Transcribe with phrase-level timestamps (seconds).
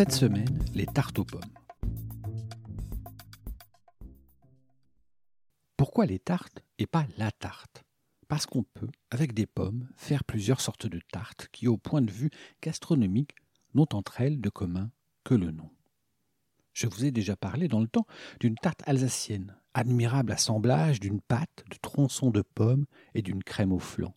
[0.00, 1.42] Cette semaine, les tartes aux pommes.
[5.76, 7.84] Pourquoi les tartes et pas la tarte?
[8.26, 12.10] Parce qu'on peut, avec des pommes, faire plusieurs sortes de tartes qui, au point de
[12.10, 12.30] vue
[12.62, 13.34] gastronomique,
[13.74, 14.90] n'ont entre elles de commun
[15.22, 15.68] que le nom.
[16.72, 18.06] Je vous ai déjà parlé dans le temps
[18.40, 23.78] d'une tarte alsacienne, admirable assemblage d'une pâte, de tronçons de pommes et d'une crème au
[23.78, 24.14] flanc.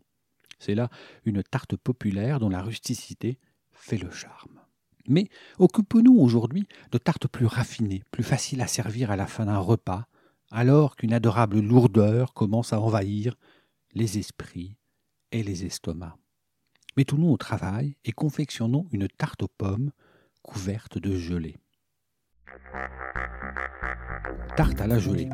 [0.60, 0.90] C'est là
[1.26, 3.38] une tarte populaire dont la rusticité
[3.74, 4.63] fait le charme.
[5.08, 5.28] Mais
[5.60, 10.08] occupons-nous aujourd'hui de tartes plus raffinées, plus faciles à servir à la fin d'un repas,
[10.52, 13.36] alors qu'une adorable lourdeur commence à envahir
[13.94, 14.78] les esprits
[15.32, 16.16] et les estomacs.
[16.96, 19.92] Mettons-nous au travail et confectionnons une tarte aux pommes
[20.44, 21.58] couverte de gelée.
[24.56, 25.30] Tarte à la gelée.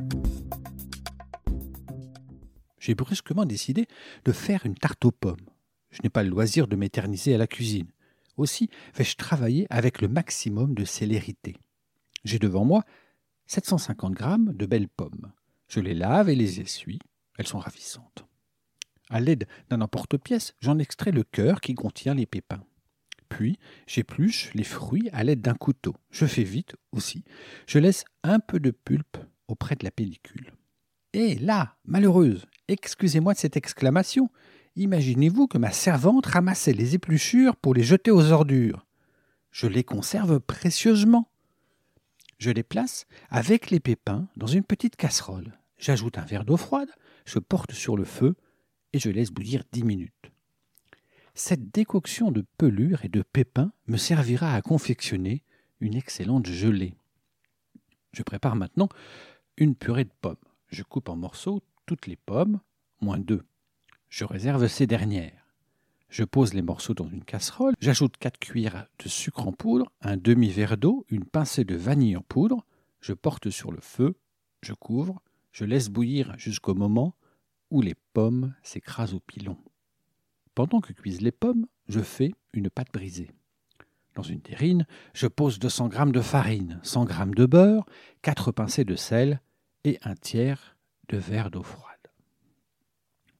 [2.80, 3.88] J'ai brusquement décidé
[4.24, 5.50] de faire une tarte aux pommes.
[5.90, 7.92] Je n'ai pas le loisir de m'éterniser à la cuisine.
[8.40, 11.58] Aussi vais-je travailler avec le maximum de célérité?
[12.24, 12.86] J'ai devant moi
[13.48, 15.34] 750 grammes de belles pommes.
[15.68, 17.00] Je les lave et les essuie.
[17.38, 18.26] Elles sont ravissantes.
[19.10, 22.64] À l'aide d'un emporte-pièce, j'en extrais le cœur qui contient les pépins.
[23.28, 25.96] Puis, j'épluche les fruits à l'aide d'un couteau.
[26.10, 27.26] Je fais vite aussi.
[27.68, 29.18] Je laisse un peu de pulpe
[29.50, 30.54] auprès de la pellicule.
[31.12, 34.30] Et là, malheureuse, excusez-moi de cette exclamation,
[34.80, 38.86] Imaginez-vous que ma servante ramassait les épluchures pour les jeter aux ordures.
[39.52, 41.30] Je les conserve précieusement.
[42.38, 45.60] Je les place avec les pépins dans une petite casserole.
[45.78, 46.88] J'ajoute un verre d'eau froide,
[47.26, 48.38] je porte sur le feu
[48.94, 50.32] et je laisse bouillir dix minutes.
[51.34, 55.44] Cette décoction de pelure et de pépins me servira à confectionner
[55.82, 56.96] une excellente gelée.
[58.14, 58.88] Je prépare maintenant
[59.58, 60.38] une purée de pommes.
[60.70, 62.62] Je coupe en morceaux toutes les pommes,
[63.02, 63.44] moins deux.
[64.10, 65.46] Je réserve ces dernières.
[66.10, 70.18] Je pose les morceaux dans une casserole, j'ajoute 4 cuillères de sucre en poudre, un
[70.18, 72.66] demi-verre d'eau, une pincée de vanille en poudre,
[73.02, 74.16] je porte sur le feu,
[74.62, 75.22] je couvre,
[75.52, 77.16] je laisse bouillir jusqu'au moment
[77.70, 79.58] où les pommes s'écrasent au pilon.
[80.56, 83.30] Pendant que cuisent les pommes, je fais une pâte brisée.
[84.16, 87.86] Dans une terrine, je pose 200 g de farine, 100 g de beurre,
[88.24, 89.40] 4 pincées de sel
[89.84, 90.76] et un tiers
[91.10, 91.89] de verre d'eau froide.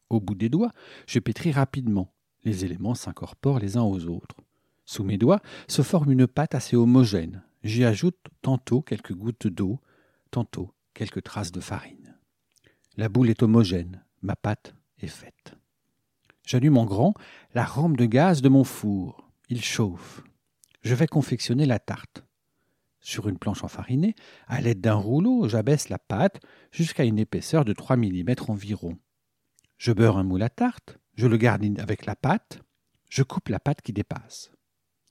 [0.10, 0.72] Au bout des doigts,
[1.08, 2.14] je pétris rapidement.
[2.44, 4.38] Les éléments s'incorporent les uns aux autres.
[4.86, 7.44] Sous mes doigts se forme une pâte assez homogène.
[7.64, 9.80] J'y ajoute tantôt quelques gouttes d'eau,
[10.32, 12.18] tantôt quelques traces de farine.
[12.98, 15.54] La boule est homogène, ma pâte est faite.
[16.46, 17.14] J'allume en grand
[17.54, 19.30] la rampe de gaz de mon four.
[19.50, 20.24] Il chauffe.
[20.82, 22.24] Je vais confectionner la tarte.
[23.02, 24.16] Sur une planche enfarinée,
[24.48, 26.42] à l'aide d'un rouleau, j'abaisse la pâte
[26.72, 28.98] jusqu'à une épaisseur de 3 mm environ.
[29.80, 32.62] Je beurre un moule à tarte, je le garnisse avec la pâte,
[33.10, 34.52] je coupe la pâte qui dépasse.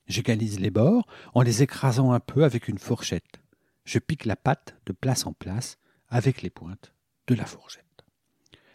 [0.06, 3.40] J'égalise les bords en les écrasant un peu avec une fourchette.
[3.86, 5.78] Je pique la pâte de place en place
[6.10, 6.92] avec les pointes
[7.28, 8.04] de la fourchette.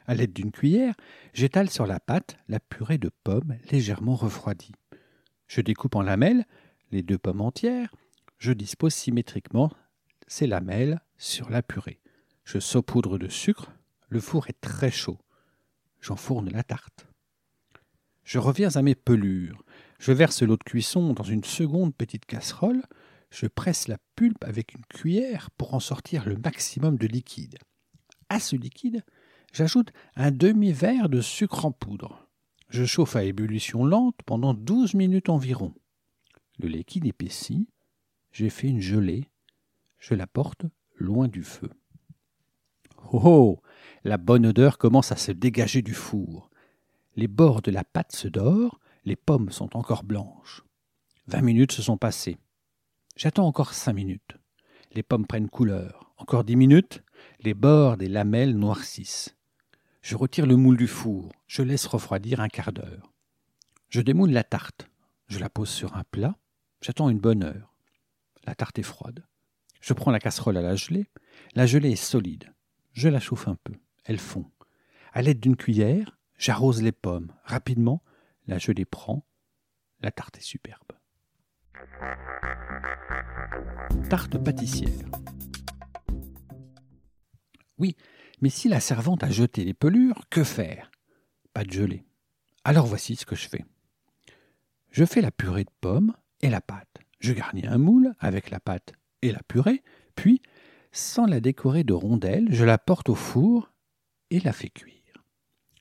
[0.08, 0.96] À l'aide d'une cuillère,
[1.32, 4.74] j'étale sur la pâte la purée de pommes légèrement refroidie.
[5.46, 6.46] Je découpe en lamelles
[6.92, 7.94] les deux pommes entières.
[8.40, 9.72] Je dispose symétriquement
[10.26, 12.02] ces lamelles sur la purée.
[12.46, 13.72] Je saupoudre de sucre.
[14.10, 15.20] Le four est très chaud
[16.04, 17.08] j'enfourne la tarte.
[18.24, 19.64] Je reviens à mes pelures.
[20.00, 22.84] Je verse l'eau de cuisson dans une seconde petite casserole.
[23.32, 27.58] Je presse la pulpe avec une cuillère pour en sortir le maximum de liquide.
[28.30, 29.04] À ce liquide,
[29.54, 32.28] j'ajoute un demi-verre de sucre en poudre.
[32.70, 35.74] Je chauffe à ébullition lente pendant douze minutes environ.
[36.60, 37.68] Le liquide épaissit.
[38.32, 39.30] J'ai fait une gelée.
[40.00, 40.66] Je la porte
[40.96, 41.70] loin du feu.
[43.12, 43.60] Oh, oh
[44.04, 46.50] la bonne odeur commence à se dégager du four.
[47.16, 50.64] Les bords de la pâte se dorent, les pommes sont encore blanches.
[51.28, 52.38] Vingt minutes se sont passées.
[53.16, 54.38] J'attends encore cinq minutes.
[54.92, 56.14] Les pommes prennent couleur.
[56.18, 57.04] Encore dix minutes,
[57.40, 59.36] les bords des lamelles noircissent.
[60.02, 61.32] Je retire le moule du four.
[61.48, 63.14] Je laisse refroidir un quart d'heure.
[63.90, 64.90] Je démoule la tarte.
[65.28, 66.36] Je la pose sur un plat.
[66.82, 67.74] J'attends une bonne heure.
[68.46, 69.24] La tarte est froide.
[69.80, 71.06] Je prends la casserole à la gelée.
[71.56, 72.54] La gelée est solide.
[72.94, 73.74] Je la chauffe un peu.
[74.06, 74.50] Elles fond.
[75.14, 77.34] À l'aide d'une cuillère, j'arrose les pommes.
[77.44, 78.04] Rapidement,
[78.48, 79.26] là je les prends.
[80.02, 80.92] La tarte est superbe.
[84.10, 85.10] Tarte pâtissière.
[87.80, 87.96] Oui,
[88.42, 90.92] mais si la servante a jeté les pelures, que faire?
[91.54, 92.06] Pas de gelée.
[92.64, 93.66] Alors voici ce que je fais.
[94.92, 97.00] Je fais la purée de pommes et la pâte.
[97.20, 99.82] Je garnis un moule avec la pâte et la purée,
[100.16, 100.42] puis,
[100.94, 103.74] sans la décorer de rondelles, je la porte au four
[104.30, 104.94] et la fais cuire.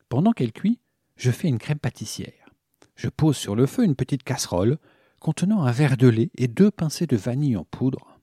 [0.09, 0.81] Pendant qu'elle cuit,
[1.17, 2.49] je fais une crème pâtissière.
[2.97, 4.79] Je pose sur le feu une petite casserole
[5.21, 8.19] contenant un verre de lait et deux pincées de vanille en poudre.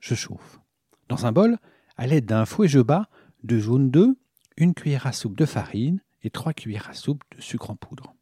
[0.00, 0.60] Je chauffe.
[1.08, 1.58] Dans un bol,
[1.96, 3.08] à l'aide d'un fouet, je bats
[3.42, 4.14] de jaune d'œuf,
[4.56, 8.14] une cuillère à soupe de farine et trois cuillères à soupe de sucre en poudre.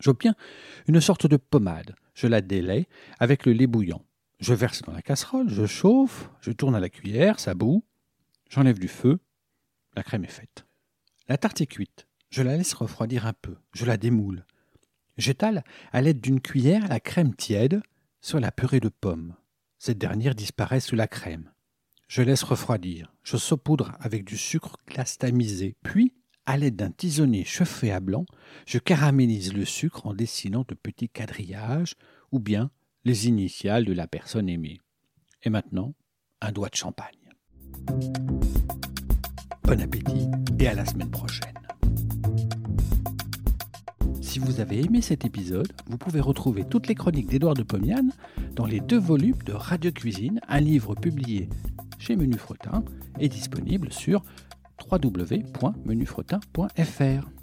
[0.00, 0.34] J'obtiens
[0.86, 1.96] une sorte de pommade.
[2.14, 2.86] Je la délaie
[3.18, 4.02] avec le lait bouillant.
[4.38, 7.84] Je verse dans la casserole, je chauffe, je tourne à la cuillère, ça bout.
[8.50, 9.18] J'enlève du feu.
[9.94, 10.66] La crème est faite.
[11.28, 12.06] La tarte est cuite.
[12.30, 13.56] Je la laisse refroidir un peu.
[13.72, 14.44] Je la démoule.
[15.16, 17.82] J'étale à l'aide d'une cuillère la crème tiède
[18.20, 19.34] sur la purée de pommes.
[19.78, 21.50] Cette dernière disparaît sous la crème.
[22.08, 23.14] Je laisse refroidir.
[23.22, 25.18] Je saupoudre avec du sucre glace.
[25.82, 28.26] Puis, à l'aide d'un tisonnier chauffé à blanc,
[28.66, 31.96] je caramélise le sucre en dessinant de petits quadrillages
[32.30, 32.70] ou bien
[33.06, 34.80] les initiales de la personne aimée.
[35.44, 35.94] Et maintenant,
[36.40, 37.30] un doigt de champagne.
[39.62, 40.26] Bon appétit
[40.58, 41.54] et à la semaine prochaine.
[44.20, 48.08] Si vous avez aimé cet épisode, vous pouvez retrouver toutes les chroniques d'Édouard de Pomian
[48.56, 51.48] dans les deux volumes de Radio Cuisine, un livre publié
[52.00, 52.84] chez Menu Fretin
[53.20, 54.24] et disponible sur
[54.90, 57.35] www.menufretin.fr.